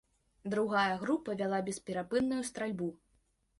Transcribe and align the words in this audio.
Другая 0.53 0.95
група 1.03 1.35
вяла 1.43 1.61
бесперапынную 1.69 2.43
стральбу. 2.51 2.91